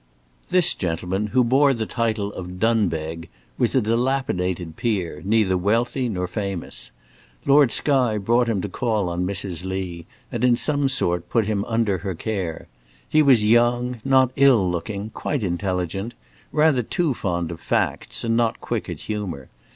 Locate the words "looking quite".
14.67-15.43